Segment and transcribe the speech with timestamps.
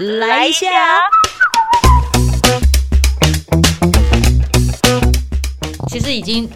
[0.00, 0.66] 来一下。
[5.90, 6.48] 其实已经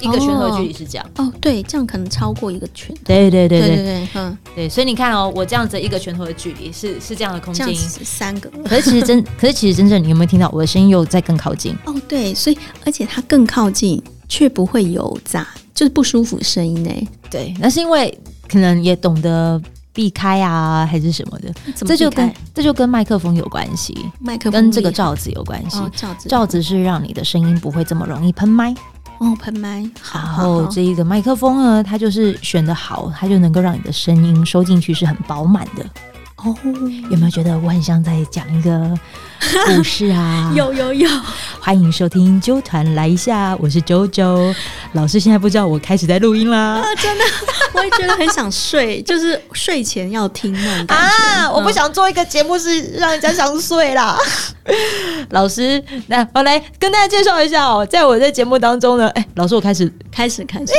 [0.00, 1.06] 一个拳头的距离是这样。
[1.16, 2.96] 哦，对，这样可能超过一个拳。
[3.04, 8.48] 对对对对对对对，嗯，对，所以你看哦，我这样子一个拳头的距离是是这样的空间三个。
[8.64, 11.76] 可是其实真， 可是其实真正你有没有听到我的声音又在更靠近？
[11.84, 17.08] 哦，对，所以而且它更靠近，却不会有杂，就是不舒服声音呢。
[17.30, 18.16] 对，那是因为
[18.48, 19.60] 可能也懂得
[19.92, 21.52] 避开啊，还是什么的。
[21.74, 25.78] 这就跟这就跟麦克风有关系，麦克风跟这个罩子有关系。
[25.78, 28.74] 哦罩子罩子是让你的声音不会这么容易喷麦，
[29.18, 35.84] 哦喷麦，好然后这一个麦克风呢，它就是选的好，它就能够让你的声音收进去是很饱满的。
[36.44, 36.52] 哦，
[37.08, 38.92] 有没有觉得我很像在讲一个
[39.66, 40.50] 故事啊？
[40.56, 41.08] 有有有，
[41.60, 44.52] 欢迎收听纠团来一下，我是周周
[44.94, 45.20] 老师。
[45.20, 47.24] 现在不知道我开始在录音啦真的
[47.74, 51.44] 我也觉得很想睡，就是睡前要听那种感觉。
[51.44, 51.52] 啊！
[51.52, 54.18] 我不想做一个节目是让人家想睡啦。
[55.30, 60.72] 老师，那我来跟大家介绍一下哦，在我在节目当中呢，哎，老师，我开始开始开始，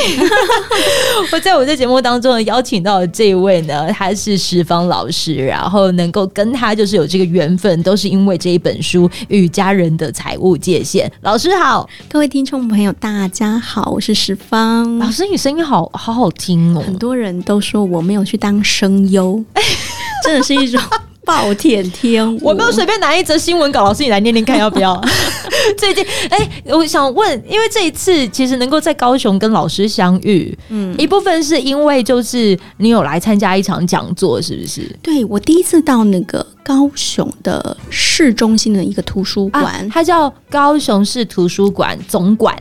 [1.32, 11.08] 我在我在节目当中呢邀请到的这一位呢，他是十方老师，然后能够跟他就是有这个缘分，都是因为这一本书《与家人的财务界限》。
[11.22, 14.98] 老师好，各位听众朋友，大家好，我是石芳。
[14.98, 19.44] 老师你声音好好好听哦，很多人都说我没有去当声优，
[20.26, 20.82] 真的是一种
[21.26, 22.40] 暴殄天物。
[22.42, 25.00] 我没有随便拿一则新闻稿，老师你来念念看要不要？
[25.78, 34.82] 最近，哎、我想问，因为这一次其实能够在高雄跟老师相遇，嗯，一部分是因为就是你有来参加一场讲座，是不是？
[35.02, 42.56] 对我第一次到那个高雄的市中心的一个图书馆，啊它叫高雄市图书馆总馆。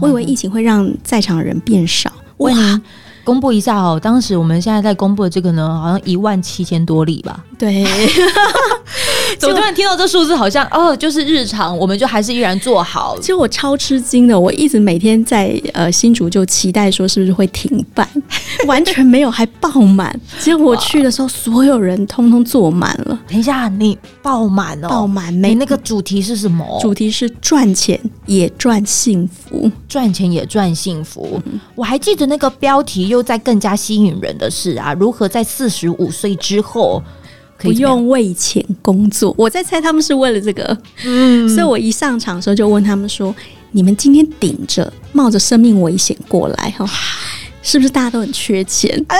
[0.00, 2.82] 我以为疫情会让在场的人变少，哇，您
[3.28, 7.44] 公布一下哦，当时我们现在在公布的这个呢，好像一万七千多例吧。
[7.58, 7.84] 对，
[9.38, 13.26] 怎么突然听到这数字，好像哦，就是日常，我们就还是依然做好其。
[13.26, 18.08] 实我超吃惊的，我一直每天在呃新竹就期待说是不是会停办，
[18.66, 20.18] 完全没有，还爆满。
[20.38, 25.32] 结果我去的时候，所有人通通坐满了，等一下，你爆满哦，爆满。
[25.34, 26.78] 没没那个主题是什么？
[26.80, 31.40] 主题是赚钱也赚幸福，赚钱也赚幸福。
[31.46, 37.04] 嗯我还记得那个标题又在更加吸引人的是啊，如何在四十五岁之后可
[37.58, 39.34] 不用为钱工作。
[39.36, 43.34] 我在猜他们是为了这个，嗯所以我一上场的时候就问他们说
[43.72, 46.86] ：“你们今天顶着冒着生命危险过来哈？”
[47.60, 48.88] 是不是大家都很缺钱？
[49.08, 49.18] 哎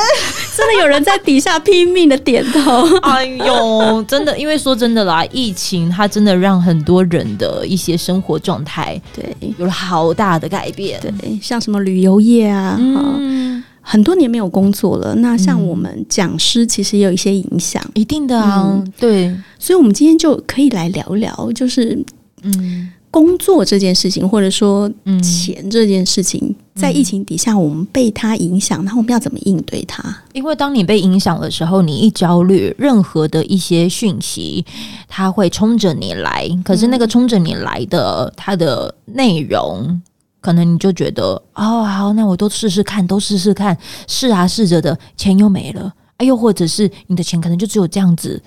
[0.57, 2.87] 真的有人在底下拼命的点头。
[3.03, 10.99] 哎呦，真的，因为说真的啦，疫情它真的让很多人的一些生活状态对有了好大的改变。
[11.01, 15.15] 对，像什么旅游业啊，哈、嗯，很多年没有工作了。
[15.15, 21.99] 那像我们讲师其实也有一些影响，一定的啊，嗯对，所以我们今天就可以来聊聊，就是
[22.43, 30.05] 嗯工作这件事情，或者说嗯钱这件事情，在疫情底下，我们被它影响，然后我们要怎么应对它？
[30.35, 34.63] 因为当你被影响的时候，你一焦虑，任何的一些讯息，
[35.09, 36.47] 它会冲着你来。
[36.63, 40.03] 可是那个冲着你来的，它的内容，
[40.41, 43.77] 可能你就觉得，哦，好，那我都试试看，都试试看，
[44.07, 45.93] 试啊试着的，钱又没了。
[46.19, 48.41] 哎，又或者是你的钱可能就只有这样子，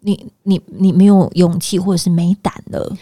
[0.00, 2.96] 你你你没有勇气，或者是没胆了。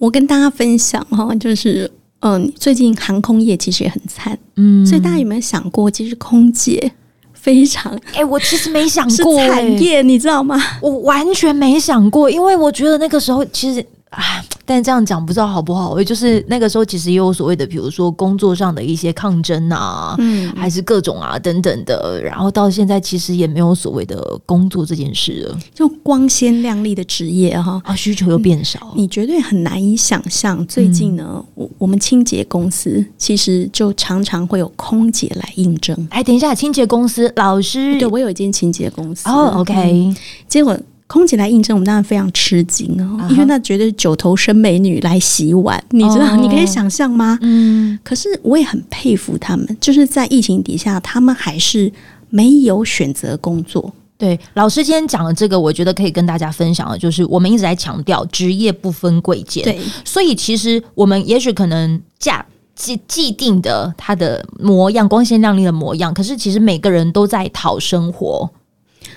[0.00, 6.92] 我跟大家分享哈，就是嗯，最近航空业其实也很惨，嗯，所以大家有没有想过，其实空姐
[7.32, 10.56] 非常哎、我其实没想过、哎产业，你知道吗？
[10.80, 16.02] 我完全没想过，因为我觉得那个时候其实啊，但这样讲不知道好不好。
[16.02, 22.20] 就是那个时候其实也有所谓的，比如说工作上的一些抗争啊，嗯，还是各种啊等等的。
[22.22, 28.92] 然后到现在其实也没有所谓的工作这件事了，就光鲜亮丽的职业哈，啊，需求又变少。
[28.94, 30.64] 你绝对很难以想象。
[30.66, 35.96] 最近呢，我我们清洁公司其实就常常会有空姐来应征。
[36.10, 40.16] 哎，等一下，清洁公司老师，对我有一间清洁公司哦，OK，、嗯
[40.46, 40.78] 结果
[41.12, 46.24] 空姐来应征，我们当然非常吃惊哦，因为那绝对是九头身美女来洗碗，你知道？
[46.24, 47.38] 哦你可以想象吗？
[47.42, 51.92] 嗯，可是我也很佩服他们，就是在疫情底下，他们还是
[52.30, 53.92] 没有选择工作。
[54.16, 62.42] 对，老师今天讲的这个，我觉得可以跟大家分享的，就是我们一直在强调职业不分贵贱，对，所以其实我们也许可能架
[62.74, 68.48] 既既定的他的模样，光鲜亮丽的模样，可是其实每个人都在讨生活。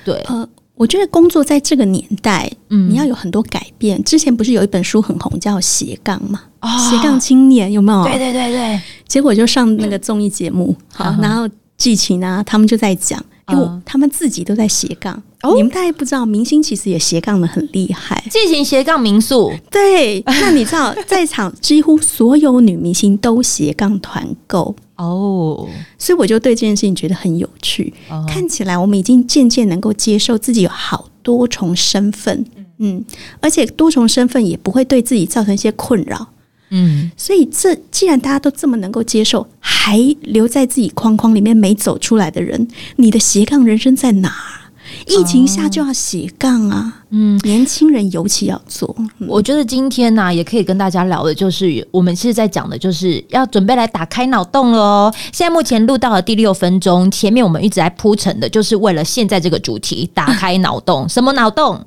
[0.03, 4.03] 对，呃，我觉得工作在这个年代，嗯你要有很多改变。
[4.03, 8.03] 之前不是有一本书很红，叫《斜杠》嘛，哦斜杠青年》有没有？
[8.03, 15.13] 对对对对，结果就上那个综艺节目，好，嗯然后季晴啊，他们就在讲，因为他们自己都在斜杠。
[15.43, 18.21] 哦你们大概不知道，明星其实也斜杠的很厉害。
[18.31, 27.93] 进行斜杠民宿，对，那你知道，在场几乎所有女明星都斜杠团购，哦，所以我就对这件事情觉得很有趣。
[28.09, 32.45] 哦看起来我们已经渐渐能够接受自己有好多重身份，
[32.77, 33.03] 嗯，
[33.39, 36.29] 而且多重身份也不会对自己造成一些困扰。
[36.69, 44.64] 嗯，所以这既然大家都这么能够接受，还留在自己框框里面没走出来的人，你的斜杠人生在哪儿？
[45.07, 47.03] 疫情下就要斜杠啊！
[47.09, 48.95] 嗯，年轻人尤其要做。
[49.27, 55.13] 我觉得今天呢、也可以跟大家聊的，就是我们是在讲的，就是要准备来打开脑洞了哦。
[55.31, 61.07] 现在目前录到了第六分钟，前面我们一直在铺陈的，就是为了现在这个主题打开脑洞。
[61.09, 61.85] 什么脑洞？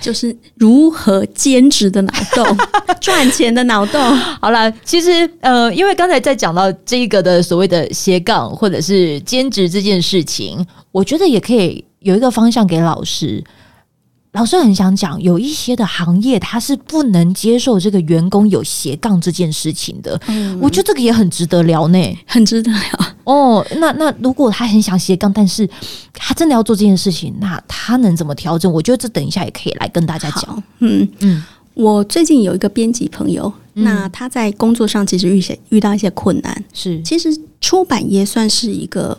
[0.00, 2.44] 就是如何兼职的脑洞，
[3.00, 4.00] 赚钱的脑洞。
[4.42, 13.42] 好了，其实呃，因为刚才在讲到这个的所谓的斜杠或者是兼职这件事情，我觉得也可以有一个方向给老师。
[14.32, 20.18] 老师很想讲，有一些的行业他是不能接受这个员工有斜杠这件事情的。
[20.58, 22.18] 我觉得这个也很值得聊呢。
[22.26, 22.80] 很值得聊。
[23.24, 25.68] 哦，那那如果他很想斜杠，但是
[26.14, 28.72] 他真的要做这件事情，那他能怎么调整？
[28.72, 30.44] 我觉得这等一下也可以来跟大家讲。
[30.44, 31.44] 好，嗯嗯
[31.74, 36.64] 我最近有一个编辑朋友，嗯那他在工作上其实遇些遇到一些困难。
[36.72, 37.28] 是其实
[37.60, 39.18] 出版业算是一个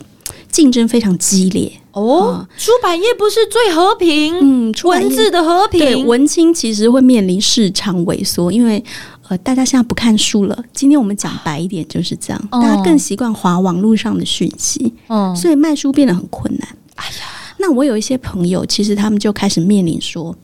[0.52, 1.72] 竞争非常激烈。
[1.94, 5.80] 哦，出版业不是最和平，嗯，文字的和平。
[5.80, 8.84] 对，文青其实会面临市场萎缩，因为
[9.30, 10.64] 呃，大家现在不看书了。
[10.74, 12.62] 今天我们讲白一点就是这样，哦。
[12.62, 16.68] 大家更习惯划网络上的讯息，嗯，所以卖书变得很困难。
[16.96, 20.36] 哎呀，那我有一些朋友，其实他们就开始面临说，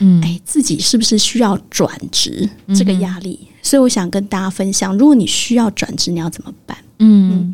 [0.00, 3.48] 嗯，哎，自己是不是需要转职嗯这个压力？
[3.62, 6.76] 所以我想跟大家分享，如果你需要转职，你要怎么办？
[7.00, 7.52] 嗯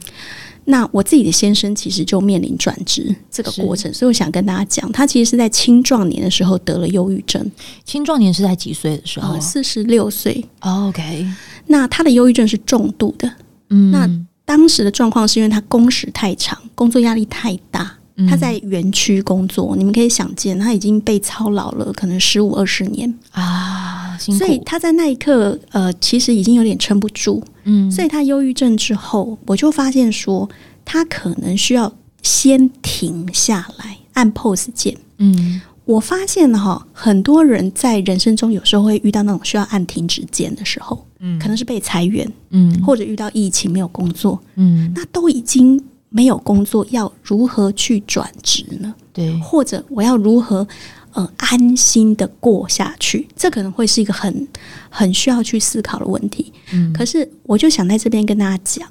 [0.67, 7.51] 那我自己的先生其实就面临转职这个过程，所以我想跟大家讲，他其实是在青壮年的时候得了忧郁症，
[7.85, 9.35] 青壮年是在几岁的时候？
[9.35, 10.45] 呃，四十六岁。
[10.61, 11.27] ？OK，
[11.67, 13.31] 那他的忧郁症是重度的，
[13.71, 14.09] 嗯，那
[14.45, 17.99] 当时的状况是因为他工时太长，工作压力太大。
[18.17, 18.27] 嗯。
[18.27, 27.43] 他在园区工作，你们可以想见，他已经被操劳了，可能十五二十年，啊，所以他在那一刻，呃，其实已经有点撑不住。
[27.65, 30.49] 嗯，所以他忧郁症之后，我就发现说，
[30.85, 34.97] 他可能需要先停下来，按 pause 键。
[35.19, 35.61] 嗯。
[35.87, 41.39] 我发现哈，很多人在人生中有时候会遇到那种需要按停止键的时候，嗯。
[41.39, 42.83] 可能是被裁员，嗯。
[42.83, 45.79] 或者遇到疫情没有工作，嗯，那都已经
[46.09, 48.95] 没有工作，要如何去转职呢？
[49.13, 50.67] 对，或者我要如何
[51.15, 53.27] 呃安心的过下去？
[53.35, 54.47] 这可能会是一个很
[54.89, 56.53] 很需要去思考的问题。
[56.73, 58.89] 嗯可是我就想在这边跟大家讲，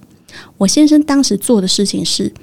[0.58, 2.34] 我先生当时做的事情是，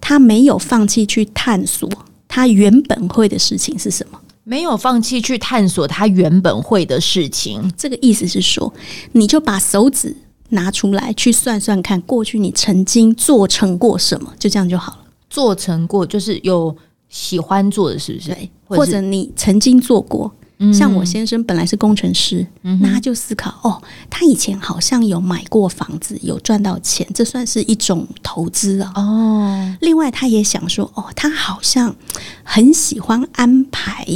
[0.00, 1.88] 他没有放弃去探索
[2.28, 4.20] 他原本会的事情是什么。
[4.42, 7.72] 没有放弃去探索他原本会的事情。
[7.76, 8.72] 这个意思是说，
[9.12, 10.16] 你就把手指
[10.48, 14.98] 拿出来去算算看，过去你曾经做成过什么，就这样就好了。
[15.28, 16.74] 做成过，就是有
[17.10, 18.30] 喜欢做的，是不是？
[18.30, 20.32] 对，或者你曾经做过。
[20.74, 22.46] 像我先生本来是工程师，
[22.82, 28.92] 那他就思考哦，他以前好像有买过房子，有赚到钱，这算是一种投资了。
[28.94, 31.96] 哦，另外，他也想说，哦，他好像
[32.44, 34.06] 很喜欢安排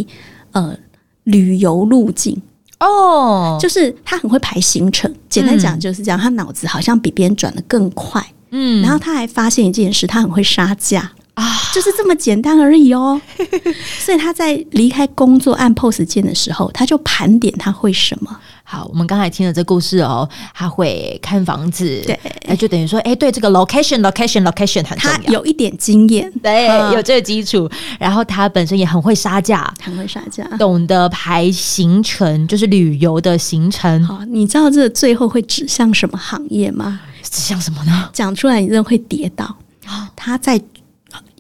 [0.53, 0.77] 呃
[1.23, 2.43] 旅游路径，
[2.81, 5.11] 哦，就是他很会排行程。
[5.31, 8.23] 简单讲就是这样，他脑子好像比别人转的更快。
[8.51, 11.11] 嗯然后他还发现一件事，他很会杀价。
[11.75, 13.21] 啊，就是这么简单而已哦。
[13.99, 18.37] 所以他在离开工作按 POS 键的时候，他就盘点他会什么。
[18.63, 30.45] 好，我们刚才听了这故事哦，他会看房子，对，那就等于说，哎，对，这个 location location location 很重他要，有一点经验，对，嗯有这个基础，然后他本身也很会杀价，很会杀价。
[30.59, 37.01] 懂得排行程，就是旅游的行程，好，你知道这最后会指向什么行业吗？
[37.23, 38.09] 指向什么呢？
[38.15, 39.57] 讲出来你真的会跌倒。
[40.17, 40.59] 他在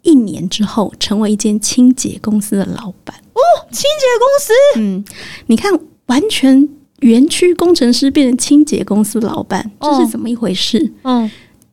[0.04, 3.16] 一年之后成为一间清洁公司的老板。
[3.32, 3.42] 哦
[3.73, 5.04] 清洁公司，嗯，
[5.46, 5.73] 你看，
[6.06, 6.68] 完全
[7.00, 10.92] 园区工程师变成清洁公司老板，这哦是怎么一回事？
[11.02, 11.28] 嗯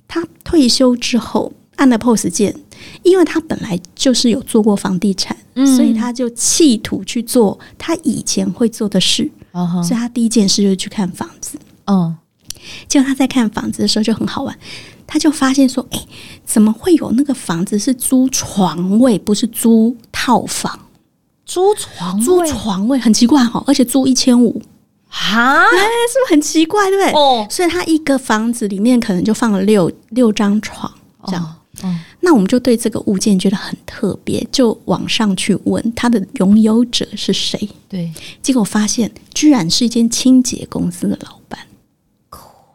[0.07, 2.53] 他退休之后按了 POS 键，
[3.03, 9.29] 因为他本来就是有做过房地产，嗯所以他就企图去做他以前会做的事。
[9.51, 11.57] 哦所以他第一件事就是去看房子。
[11.85, 12.15] 哦
[12.87, 14.57] 结果他在看房子的时候就很好玩，
[15.11, 15.99] 他就发现说：“哎、
[16.45, 20.79] 怎么会有那个房子是租床位，不是租套房？
[21.45, 24.61] 租床租位床位很奇怪哈，而且租一千五，
[25.09, 26.89] 哈哎，是不是很奇怪？
[26.89, 27.11] 对不对？
[27.11, 30.89] 哦所以他一个房子里面可能就放了六六张床
[31.25, 31.43] 这样。
[31.43, 31.55] 哦
[32.21, 37.67] 那我们就对这个物件觉得很特别，就往上去问它的拥有者是谁。
[37.89, 38.09] 对，
[38.41, 41.40] 结果发现居然是一间清洁公司的老板。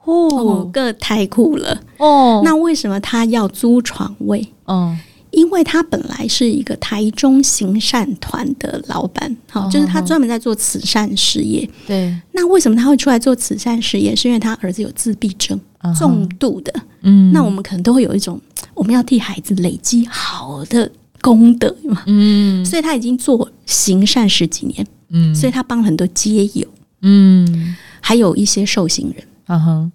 [0.07, 1.79] 哦，哦个太酷了！
[1.99, 4.49] 哦，那为什么他要租床位？
[4.65, 4.97] 哦
[5.33, 11.69] 因为他本来是一个台中行善团的老板，好、哦就是他专门在做慈善事业。
[11.87, 14.17] 对，那为什么他会出来做慈善事业？
[14.17, 15.61] 是因为他儿子有自闭症，
[15.99, 16.73] 重度的。
[17.03, 18.41] 嗯那我们可能都会有一种，
[18.73, 22.03] 我们要替孩子累积好的功德嘛。
[22.07, 26.67] 嗯所以他已经做行善十几年，嗯所以他帮很多街友，
[27.03, 29.23] 嗯还有一些受刑人。
[29.49, 29.93] 嗯哼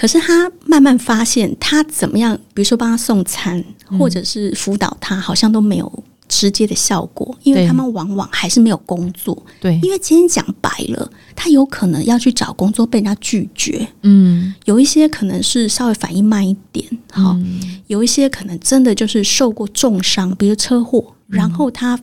[0.00, 3.62] 可是他慢慢发现，他怎么样，比如说帮他送餐，
[3.98, 9.36] 或者是辅导他，好像都没有直接的效果，因为他们往往还是没有工作。
[9.60, 14.54] 对，因为今天讲白了，他有可能要去找工作被人家拒绝，嗯。
[14.64, 17.36] 有一些可能是稍微反应慢一点，好、
[17.88, 22.00] 有一些可能真的就是受过重伤，比如车祸，然后他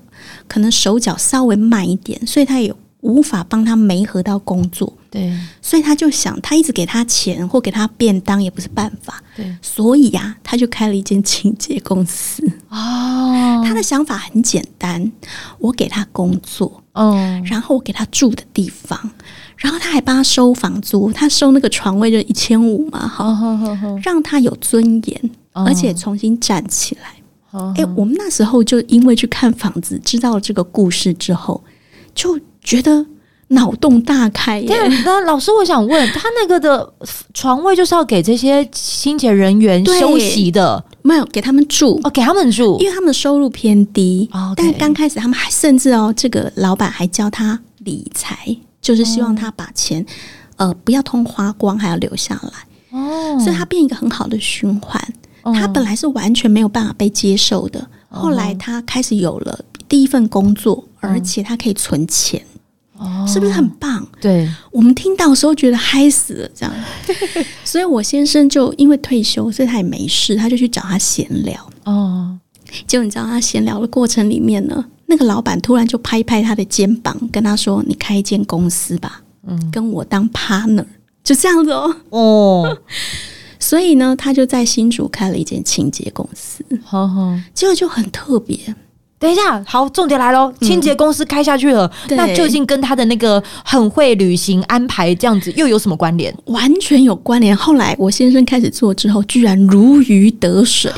[0.48, 4.94] 可能手脚稍微慢一点，所以他也无法帮他媒合到工作。
[5.10, 5.32] 对。
[5.62, 9.56] 所以他就想，他一直给他钱或给他便当也不是办法，对。
[9.62, 12.44] 所以呀、他就开了一间清洁公司。
[12.70, 15.12] 哦，他的想法很简单，
[15.60, 19.00] 我给他工作，嗯然后我给他住的地方，
[19.56, 25.66] 然后他还帮他收房租，他收那个床位就一千五嘛，好，好好好好，让他有尊严，哦。
[25.66, 27.14] 而且重新站起来。
[27.50, 31.64] 好哎、我们那时候就因为去看房子，知道了这个故事之后，
[32.14, 33.06] 就觉得
[33.50, 34.68] 脑洞大开耶。
[35.06, 36.94] 那老师，我想问 他那个的
[37.34, 40.84] 床位就是要给这些清洁人员休息的？
[41.02, 42.78] 没有给他们住，哦，给他们住。
[42.80, 48.38] 因为他们的收入偏低，但刚开始他们还甚至哦，这个老板还教他理财，
[48.82, 50.06] 就是希望他把钱、
[50.58, 55.02] 呃不要通花光，还要留下来，哦，所以他变一个很好的循环。
[55.44, 55.54] 哦。
[55.54, 62.42] 他本来是完全没有办法被接受的，后来他开始有了第一份工作，而且他可以存钱，
[62.98, 64.06] 哦是不是很棒？
[64.20, 66.74] 对我们听到的时候觉得嗨死了，这样。
[67.64, 71.70] 所以我先生就因为退休，所以他也没事，他就去找他闲聊。
[71.86, 72.38] 哦
[72.86, 80.86] 结果你知道他闲聊的过程里面呢，那个老板突然就拍拍他的肩膀，跟他说：“你开一间公司吧，嗯跟我当 partner。”
[81.24, 81.96] 就这样子哦。
[82.10, 82.78] 哦，
[83.60, 87.40] 所以呢，他就在新竹开了一间清洁公司，好好。
[87.54, 88.76] 结果就很特别。
[89.20, 90.54] 等一下，好，重点来喽！
[90.62, 96.32] 清洁公司开下去了，对那究竟跟他的那个很会旅行安排这样子又有什么关联？
[96.46, 97.56] 完全有关联。
[97.58, 100.92] 后来我先生开始做之后，居然如鱼得水，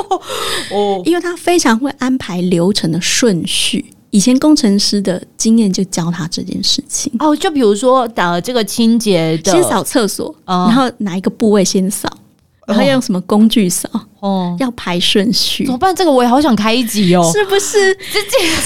[0.72, 3.84] 哦，因为他非常会安排流程的顺序。
[4.10, 12.08] 以前工程师的经验就教他这件事情：哦，就比如说，呃，这个清洁的，先扫厕所，哦然后哪一个部位先扫，
[12.68, 13.88] 然后要用什么工具扫，
[14.20, 15.72] 哦，要排顺序怎。
[15.72, 15.94] 么办？
[15.96, 17.28] 这个我也好想开一集哦。
[17.32, 17.94] 是不是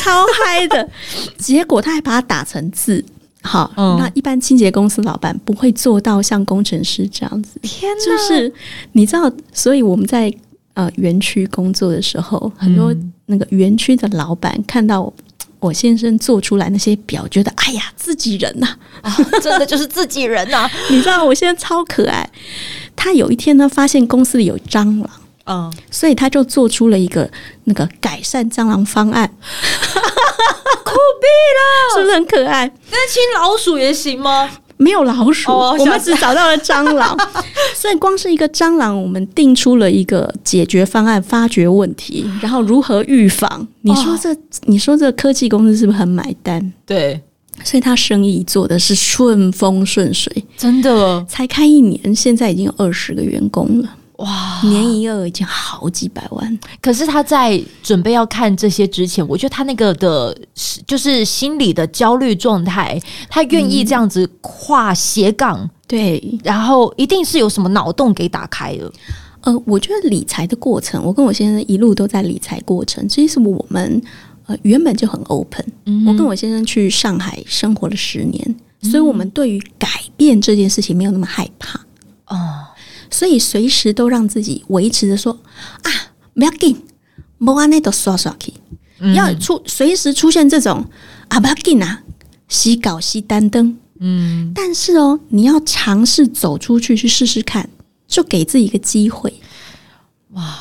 [0.02, 0.88] 超嗨的？
[1.38, 3.04] 结果他还把它打成字。
[3.42, 7.58] 好，嗯那一般清洁公司老板不会做到像工程师这样子。
[7.62, 8.52] 天哪，就是
[8.92, 10.32] 你知道，所以我们在
[10.74, 12.94] 呃园区工作的时候，很多
[13.26, 15.12] 那个园区的老板看到
[15.62, 18.66] 我先生做出来那些表，觉得哎呀，自己人呐、
[19.00, 22.28] 啊真的就是自己人呐、 你知道我现在超可爱。
[22.96, 25.08] 他有一天呢，发现公司里有蟑螂。
[25.44, 27.28] 嗯，所以他就做出了一个
[27.64, 29.28] 那个改善蟑螂方案，
[30.84, 31.26] 酷毙
[31.58, 31.94] 了！
[31.96, 32.70] 是不是很可爱？
[32.90, 34.48] 那亲老鼠也行吗？
[34.82, 37.16] 没有老鼠，哦我们只找到了蟑螂，
[37.74, 43.66] 所以光是一个蟑螂，我们定出了一个解决方案，发掘问题，然后如何预防。
[43.82, 46.72] 你说这，你说这科技公司是不是很买单？
[46.84, 47.20] 对，
[47.64, 53.88] 所以他生意做的是顺风顺水，真的才开一年，现在已经有二十个员工了，
[54.22, 54.60] 哇！
[54.62, 56.58] 年营业额已经好几百万。
[56.80, 60.36] 可是他在准备要看这些之前，我觉得他那个的，
[60.86, 68.92] 就是心理的焦虑状态，他愿意这样子跨斜杠，对，然后一定是有什么脑洞给打开了。
[69.40, 74.00] 呃，我觉得理财的过程，我跟我先生一路都在理财过程，这是我们
[74.46, 75.66] 呃原本就很 open。
[75.86, 81.80] 嗯我跟我先生去上海生活了十年，所以我们对于改变这件事情没有那么害怕，
[82.28, 82.38] 哦，
[83.12, 85.38] 所以随时都让自己维持着说
[85.82, 85.90] 啊，
[86.34, 86.82] 不要紧，
[87.38, 88.52] 莫安内都刷刷去，
[88.98, 90.84] 嗯要出随时出现这种
[91.28, 92.02] 啊，不要紧啊，
[92.48, 93.78] 洗稿洗单灯。
[94.04, 97.70] 嗯，但是哦，你要尝试走出去去试试看，
[98.08, 99.32] 就给自己一个机会。
[100.30, 100.58] 哇，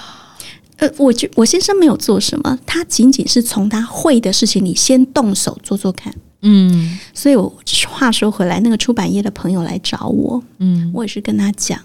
[0.78, 6.14] 呃，我就我先生没有做什么，他仅仅是从他会的事情里先动手做做看。
[6.44, 7.52] 嗯所以我
[7.88, 11.80] 话说回来，那个出版业的朋友来找我，嗯我也是跟他讲，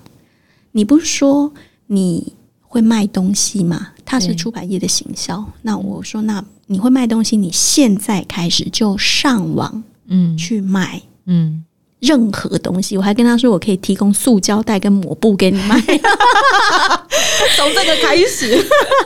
[0.76, 1.50] 你不是说
[1.86, 5.42] 你会卖东西吗，他是出版业的行销。
[5.62, 11.64] 那我说，那你会卖东西，你现在开始就上网嗯去卖嗯，
[12.00, 12.94] 任何东西。
[12.98, 15.80] 我还跟他说，我可以提供塑胶袋跟抹布给你卖。
[17.56, 18.62] 从这个开始，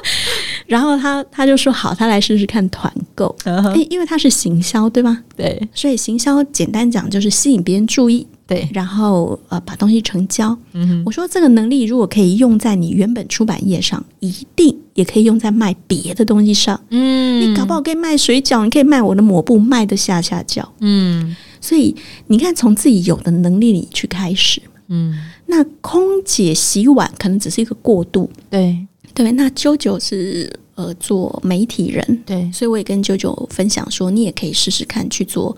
[0.67, 3.33] 然后他他就说好，他来试试看团购。
[3.45, 5.23] 诶因为他是行销，对吧？
[5.37, 10.59] 对所以行销简单讲就是吸引别人注意，对，然后呃把东西成交。
[10.73, 16.81] 嗯哼我说这个能力如果可以用在你原本出版业上，一定也可以用在卖别的东西上。
[16.91, 20.69] 嗯你搞不好可以卖水饺，你可以卖我的抹布，卖的下下脚。
[20.81, 21.95] 嗯所以
[22.27, 24.61] 你看，从自己有的能力里去开始。
[24.89, 25.15] 嗯，
[25.47, 28.77] 那空姐洗碗可能只是一个过渡，对
[29.15, 29.31] 对？
[29.31, 35.57] 那啾啾是呃做媒体人，对，所以我也跟啾啾分享说，你也可以试试看去做，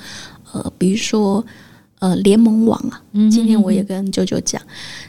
[0.53, 1.43] 呃，比如说
[2.03, 3.01] 呃联盟网啊。
[3.13, 4.61] 嗯今天我也跟舅舅讲，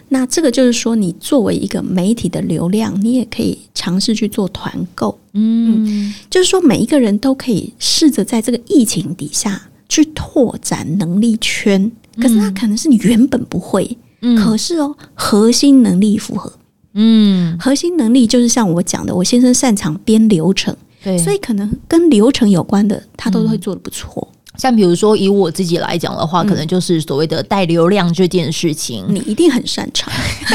[0.10, 11.92] 那这个就是说，你作为一个媒体的流量，你也可以尝试去做团购，嗯就是说每一个人都可以试着在这个疫情底下去拓展能力圈。
[12.22, 16.54] 可是他可能是你原本不会，嗯可是哦，核心能力符合。
[16.94, 24.28] 嗯，核心能力就是像我讲的，我先生擅长编流程，对，所以可能跟流程有关的，他都会做的不错。
[24.58, 29.06] 像比如说以我自己来讲的话，可能就是所谓的带流量这件事情。
[29.10, 30.12] 你一定很擅长，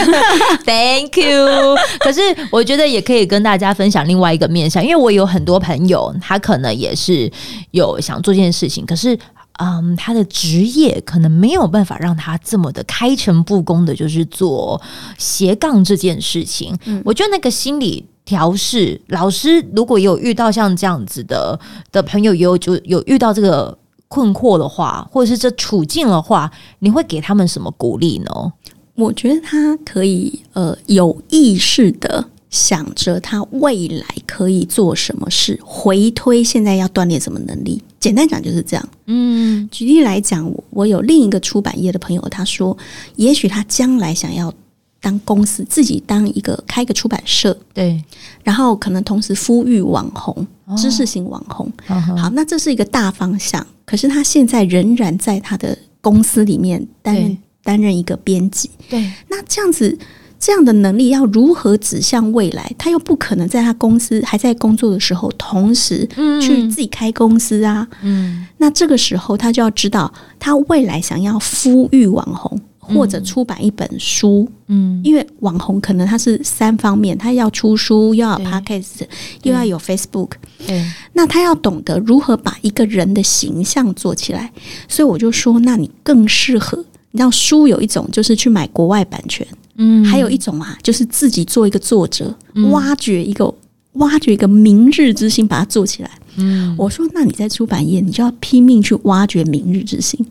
[0.65, 1.77] Thank you。
[2.01, 7.31] 可是我觉得也可以跟大家分享另外一个面向，因为我有很多朋友，他可能也是
[7.73, 9.19] 有想做这件事情，可是。
[9.61, 14.81] 嗯，他的职业可能没有办法让他这么的开诚布公的，就是做
[15.17, 16.73] 斜杠这件事情。
[17.05, 21.59] 我觉得那个心理调试，老师如果有遇到像这样子的
[21.91, 23.77] 的朋友，也有就有遇到这个
[24.09, 26.51] 困惑的话，或者是这处境的话，
[26.81, 28.53] 你会给他们什么鼓励呢？
[28.95, 37.81] 我觉得他可以呃有意识的想着他未来可以做什么事，回推现在要锻炼什么能力。
[38.01, 38.89] 简单讲就是这样。
[39.07, 42.77] 嗯举例来讲，我我有另一个出版业的朋友，他说，
[43.17, 44.53] 也许他将来想要
[45.01, 48.03] 当公司自己当一个开一个出版社，对，
[48.43, 50.35] 然后可能同时呼吁网红、
[50.65, 51.71] 哦知识型网红。
[51.87, 58.71] 好好，那这是一个大方向，可是他现在仍然在他的公司里面担任担任一个编辑。
[58.91, 59.97] 对，那这样子，
[60.39, 62.71] 这样的能力要如何指向未来？
[62.77, 66.07] 他又不可能在他公司还在工作的时候，同时
[66.43, 67.87] 去自己开公司啊。
[68.03, 72.61] 嗯那这个时候，他就要知道，他未来想要呼吁网红。
[72.89, 75.01] 或者出版一本书，嗯。
[75.05, 79.03] 因为网红可能他是三方面，他要出书，又要有 podcast，
[79.43, 80.31] 又要有 Facebook，
[80.67, 84.53] 对，那他要懂得如何把一个人的形象做起来，
[84.89, 86.85] 所以我就说，那你更适合。
[87.11, 89.47] 你知道书有一种就是去买国外版权，
[89.77, 90.05] 嗯。
[90.05, 92.35] 还有一种啊，就是自己做一个作者，
[92.71, 93.53] 挖掘一个
[93.95, 96.11] 挖掘一个明日之星，把它做起来。
[96.37, 96.75] 嗯。
[96.77, 100.25] 我说，那你在出版业，你就要拼命去挖掘明日之星。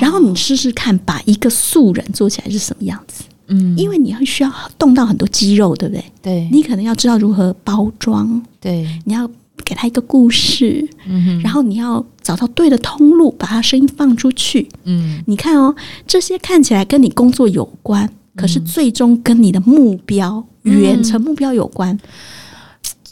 [0.00, 3.24] 然后你试试看，把一个素人做起来是什么样子？
[3.48, 6.04] 嗯，因为你会需要动到很多肌肉，对不对？
[6.22, 9.28] 对你可能要知道如何包装，对，你要
[9.64, 14.66] 给他一个故事，嗯然后你要找到对的通路，把他声音放出去。
[14.84, 15.74] 嗯你看哦，
[16.06, 21.98] 这些看起来跟你工作有关，可是最终跟你的目标、远程目标有关，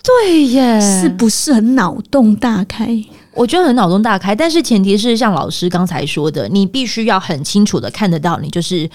[0.03, 3.05] 对耶，是不是很脑洞大开？
[3.35, 8.89] 我觉得很脑洞大开，但是前提是像老师刚才说的，你必须要很清楚的看得到，你就是。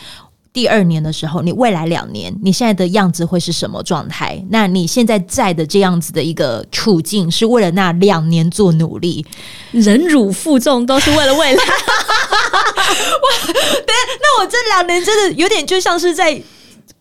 [0.54, 4.44] 第二年的时候，你未来两年，你现在的样子会是什么状态？
[4.50, 9.24] 那你现在在的这样子的一个处境，是为了那两年做努力。
[9.70, 11.64] 忍辱负重都是为了未来。
[13.86, 16.34] 那我这两年真的有点就像是在，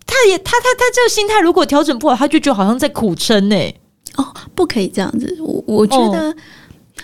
[0.05, 3.57] 他也他他他这个心态如果调整不好，他就觉得好像在苦撑呢、
[4.16, 5.35] 哦，不可以这样子。
[5.40, 6.37] 我我觉得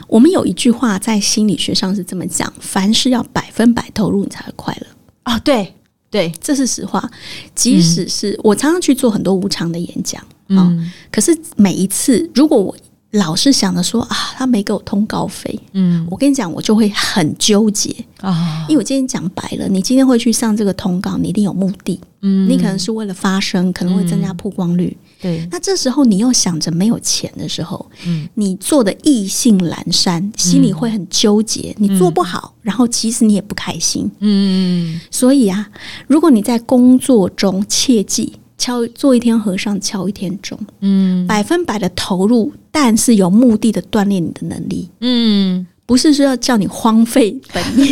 [0.08, 4.86] 我们有一句话在心理学上是这么讲：凡事要百分百投入，你才会快乐。
[5.24, 5.74] 啊，对
[6.10, 7.10] 对，这是实话。
[7.54, 12.76] 即使是、我常常去做很多无偿的演讲，哦，嗯可是每一次如果我
[13.12, 16.06] 老是想着说啊，他没给我通告费，嗯。
[16.10, 22.48] 我跟你讲，我就会很纠结，啊，因为我今天讲白了，你今天会去上这个通告，你一定有目的，嗯。
[22.48, 24.96] 你可能是为了发声，可能会增加曝光率。
[25.22, 28.28] 对，那这时候你又想着没有钱的时候，嗯。
[28.34, 34.10] 你做的意兴阑珊，心里会很纠结，你做不好，然后其实你也不开心。
[34.18, 35.70] 嗯所以啊，
[36.08, 41.26] 如果你在工作中切记敲做一天和尚敲一天钟，嗯。
[41.26, 47.86] 百分百的投入，但是有目的的锻炼你的能力，嗯，不不是说要叫你荒废本业，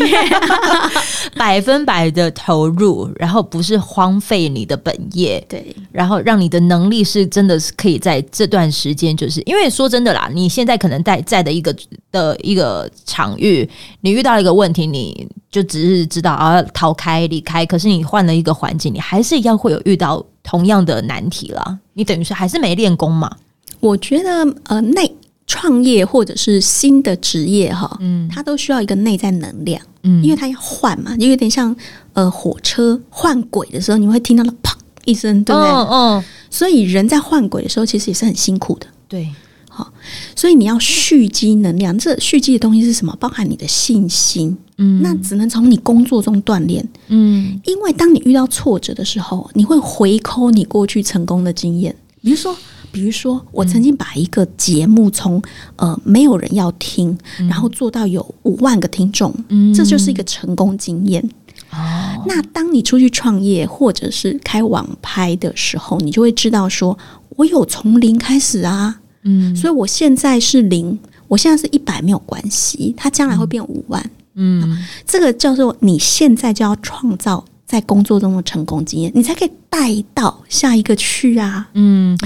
[1.36, 11.76] 百分百的投入，然后不是荒废你的本业，对，然后让你的能力是真的是可以在这段时间，就是因为说真的啦，你现在可能在在的一个
[12.10, 13.68] 的一个场域，
[14.00, 21.78] 你遇到了一个问题，你就只是知道啊逃开离开，可是你换了一个环境，你还是一样会有遇到同样的难题了。
[21.92, 23.30] 你等于是还是没练功嘛？
[23.78, 25.14] 我觉得呃内。
[25.50, 31.74] 创业或者是新的职业哈，嗯，它都需要一个内在能量，嗯，因为它要换嘛，就有点像
[32.12, 34.72] 呃火车换轨的时候，你会听到了砰
[35.06, 35.68] 一声，对不对？
[35.68, 36.24] 嗯嗯。
[36.48, 39.28] 所以人在换轨的时候，其实也是很辛苦的，对。
[39.68, 39.92] 好，
[40.36, 43.16] 所以你要蓄积能量，这蓄积的东西是什么？
[43.18, 52.56] 包含你的信心，嗯，那只能从你工作中锻炼，嗯，因为当你遇到挫折的时候，你会回扣你过去成功的经验，比如说。
[52.92, 55.42] 比如说，我曾经把一个节目从
[55.76, 57.16] 呃没有人要听，
[57.48, 59.32] 然后做到有五万个听众，
[59.74, 61.22] 这就是一个成功经验。
[61.70, 66.98] 哦，那当你出去创业或者是开网拍的时候，你就会知道说，
[67.36, 70.98] 我有从零开始啊，嗯，所以我现在是零，
[71.28, 77.44] 我现在是一百没有关系，它将来会变五万，嗯，这个叫做你现在就要创造。
[77.70, 81.66] 在工作中的成功经验，你才可以带到下一个去啊。
[81.74, 82.18] 嗯，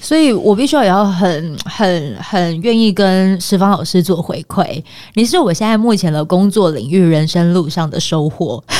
[0.00, 4.82] 所以我必须要也要很很很愿意跟石方老师做回馈。
[5.14, 8.62] 你是我现在目前的工作领域、人生路上的收获。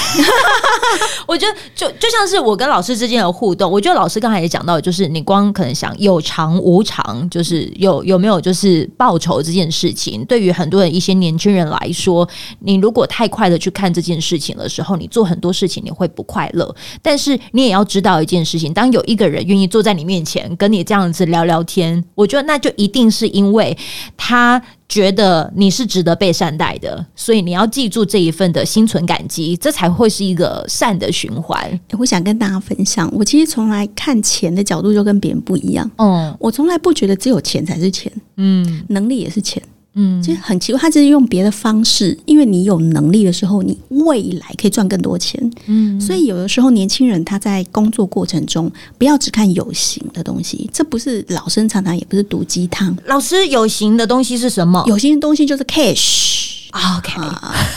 [1.27, 12.29] 我觉得就就像是我跟老师之间的互动，我觉得老师刚才也讲到，就是你光可能想有偿无偿，就是有有没有就是报酬这件事情，对于很多人一些年轻人来说，
[12.61, 16.73] 你如果太快的去看这件事情的时候，你做很多事情你会不快乐。
[17.03, 23.77] 但是你也要知道一件事情，当有一个人愿意坐在你面前跟你这样子聊聊天，我觉得那就一定是因为
[24.17, 24.63] 他。
[24.87, 31.81] 觉得你是值得被善待的，所以你要记住这一份的心存感激，这才会是一个善的循环。
[31.99, 35.91] 我想跟大家分享，我其实从来看钱的角度就跟别人不一样。
[35.97, 39.61] 嗯，我从来不觉得只有钱才是钱，嗯，能力也是钱。
[39.97, 45.51] 嗯，其实很奇怪，他就是用别的方式，因为你有能力的时候，你未来可以赚更多钱。
[45.67, 52.97] 嗯，所以有的时候年轻人他在工作过程中，不要只看有形的东西，这不是老生常谈，也不是毒鸡汤。
[53.07, 54.83] 老师，有形的东西是什么？
[54.89, 57.13] 有形的东西就是 cash，OK，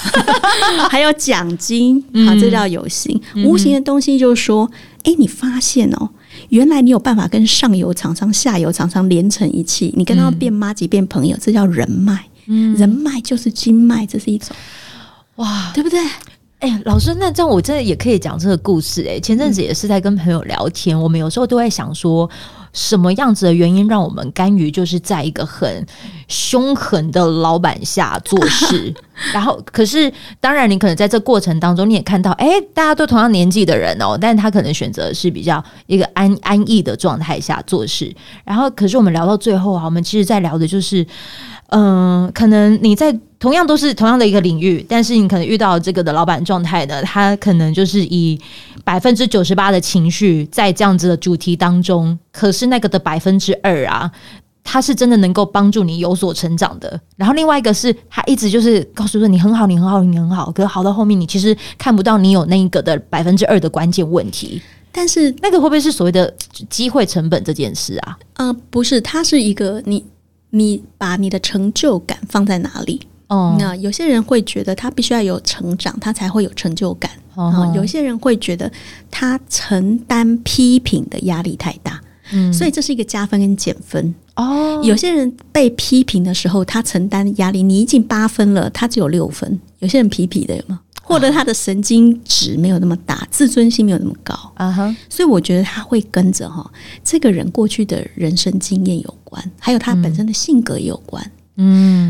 [0.89, 3.21] 还有奖金啊，这叫有形。
[3.45, 4.69] 无形的东西就是说，
[5.03, 6.09] 哎，你发现哦。
[6.49, 12.25] 原来你有办法跟上游厂商、下游厂商连成一气，你跟他们变妈级、变朋友，这叫人脉。
[12.45, 14.55] 嗯，人脉就是经脉，这是一种
[15.35, 15.99] 哇，对不对？
[16.59, 19.05] 哎，老师，那这样我真的也可以讲这个故事。
[19.07, 22.29] 哎，前阵子也是在跟朋友聊天，我们有时候都在想说。
[22.73, 25.83] 什么样子的原因让我们甘于就是在一个很
[26.27, 28.93] 凶狠的老板下做事？
[29.33, 38.15] 然后，可是当然，你可能在这过程当中，你也看到，哎，大家都同样年纪的人哦，但是他可能选择是比较一个安安逸的状态下做事。
[38.43, 41.03] 然后，可是我们聊到最后啊，我们其实在聊的就是。
[41.69, 48.39] 嗯，可能你在同样都是同样的一个领域，但是你可能遇到这个的老板状态呢，他可能就是以
[48.83, 54.11] 百分之九十八的情绪在这样子的主题当中，可是那个的百分之二啊，
[54.63, 56.99] 他是真的能够帮助你有所成长的。
[57.15, 64.61] 然后另外一个是他一直就是告诉说你很好，你很好，你很好，可是好到后面你其实看不到你有那一个的百分之二的关键问题。
[64.91, 66.33] 但是那个会不会是所谓的
[66.69, 68.17] 机会成本这件事啊？
[68.33, 70.03] 呃，不是，它是一个你。
[70.51, 73.01] 你把你的成就感放在哪里？
[73.27, 77.11] 哦，那有些人会觉得他必须要有成长，他才会有成就感。
[77.35, 78.71] 哦，有些人会觉得
[79.11, 84.15] 他承担批评的压力太大，嗯，所以这是一个加分跟减分。
[84.35, 89.59] 哦，有些人被批评的时候，他承担压力，你已经八分了，他只有六分。
[89.79, 90.79] 有些人皮皮的，有吗？
[91.03, 96.69] 或者他的神经质没有那么大，自尊心没有那么高啊哈，所以我觉得他会跟着哈
[97.01, 101.23] 这个人过去的人生经验有关，还有他本身的性格也有关。
[101.23, 101.31] 嗯，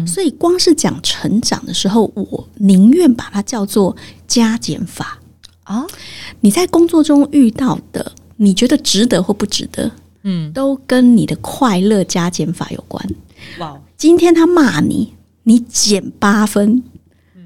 [0.05, 3.95] 所以光是讲成长的时候，我宁愿把它叫做
[4.27, 5.19] 加减法
[5.63, 5.85] 啊。
[6.41, 9.91] 你在工作中遇到的，你觉得值得或不值得，
[10.23, 13.03] 嗯，都跟你的快乐加减法有关。
[13.59, 16.83] 哇，今天他骂你，你减八分。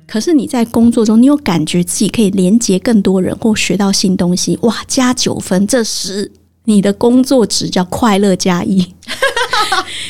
[0.08, 6.30] 可是你在工作中，你有感觉自己可以连接更多人或学到新东西，哇，加九分，这时
[6.66, 8.86] 你的工作值叫快乐加一。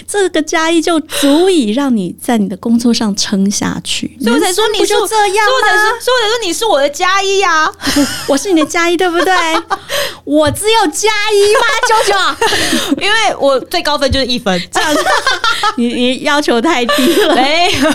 [0.07, 4.17] 这个加一就足以让你在你的工作上撑下去。
[4.21, 5.81] 所以我才说你不就这样所以我才吗？
[5.81, 7.71] 说，所以我才说你是我的加一呀。
[8.27, 9.33] 我是你的加一，对不对？
[10.23, 11.61] 我只有加一吗？
[11.87, 14.95] 九九， 因为我最高分就是一分，这样
[15.75, 17.35] 你你要求太低了。
[17.35, 17.91] 没有，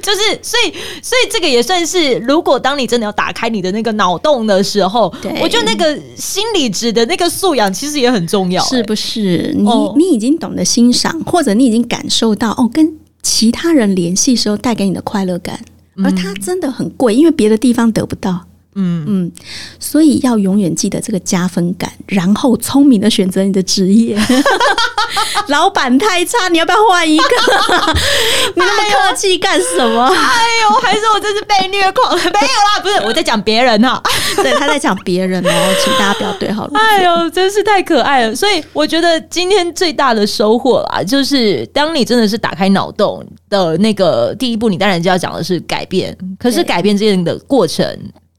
[0.00, 9.52] 就是所以所以这个也算是，如果当你真的要打开你的那个脑洞的时候对，我觉得那个心理值的那个素养其实也很重要、是不是？
[9.56, 15.60] 你、哦你已经懂得欣赏，或者你已经感受到哦，跟其他人联系时候带给你的快乐感，
[16.02, 18.46] 而它真的很贵，因为别的地方得不到。
[18.78, 19.32] 嗯嗯，
[19.80, 24.18] 所以要永远记得这个加分感，然后聪明的选择你的职业。
[25.48, 27.24] 老板太差，你要不要换一个？
[28.54, 30.04] 你那么客气干什么？
[30.06, 32.14] 哎呦，还是我这是被虐狂？
[32.16, 34.02] 没有啦，不是我在讲别人哈。
[34.36, 36.78] 对，他在讲别人哦，请大家不要对号入座。
[36.78, 38.34] 哎呦，真是太可爱了！
[38.34, 46.16] 所以我觉得今天最大的收获啦，就是当你真的是打开脑洞的那个第一步，你当然就要讲的是改变。
[46.38, 47.86] 可是改变这件的过程，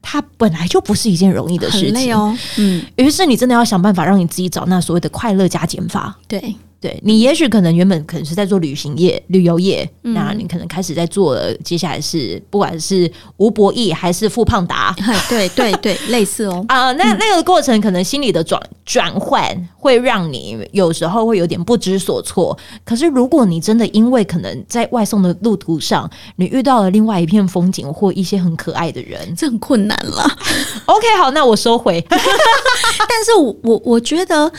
[0.00, 2.14] 它本来就不是一件容易的事情。
[2.14, 2.36] 哦。
[2.56, 6.16] 嗯，于是你真的要想办法让你自己找那所谓的快乐加减法。
[6.26, 14.94] 对，对你，也许可能原本可能是在做旅行业、旅游业，嗯那你可能开始在做了，接下来是不管是吴博义还是富胖达，
[15.28, 16.64] 对 对对， 类似哦。
[16.68, 22.56] 啊、那那个过程可能心理的转转换会让你有时候会有点不知所措。
[22.84, 30.22] 可是如果你真的因为可能在外送的路途上，你遇到了另外一片风景或一些很可爱的人这很困难了，，
[30.86, 32.04] OK，好，那我收回。
[32.08, 34.50] 但是我我我觉得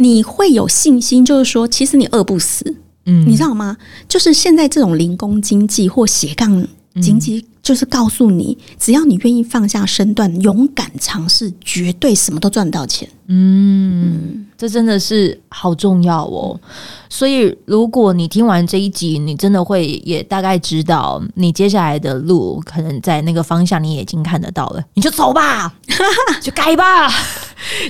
[0.00, 3.76] 你会有信心，就是说，其实你饿不死，嗯你知道吗？
[4.08, 6.66] 就是现在这种零工经济或斜杠
[7.02, 13.06] 经济，就是告诉你，只要你愿意放下身段，勇敢尝试，绝对什么都赚到钱。
[13.26, 16.60] 嗯，这真的是好重要哦。
[17.08, 25.72] 所以，如果你听完这一集，你真的会也大概知道你接下来的路，可能在那个方向你也已经看得到了，你就走吧，
[26.42, 27.10] 就改吧。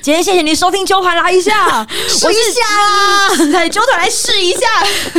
[0.02, 4.60] 今天谢谢你收听九团来一下，试一下啦，九团来试一下。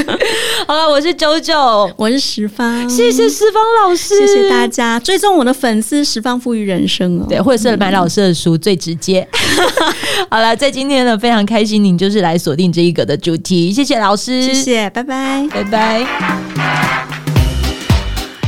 [0.68, 7.26] 好了，我是九九，我是十方，谢谢十方老师，谢谢大家追踪我的粉丝十方富裕人生哦。
[7.30, 9.28] 对，或者是买老师的书最直接。
[10.30, 15.48] 好了，在今天的，非常开心，您就是来锁定这一个的主题，谢谢老师，谢，谢，拜拜。
[15.52, 16.06] 拜拜。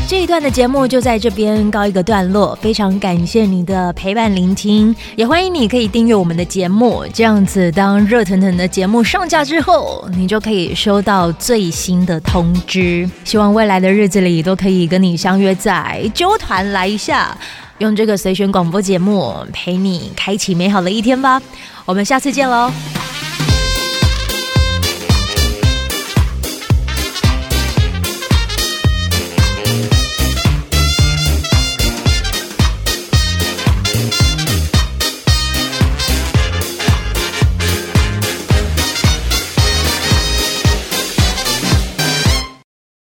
[0.07, 13.09] 这一段的节目就在这边告一个段落，非常感谢你的陪伴聆听，也欢迎你可以订阅我们的节目，这样子当热腾腾的节目上架之后，你就可以收到最新的通知。
[13.23, 17.35] 希望未来的日子里都可以跟你相约在纠团来一下，
[17.79, 21.41] 用这个随选广播节目陪你开启美好的一天吧。
[21.85, 22.71] 我们下次见喽。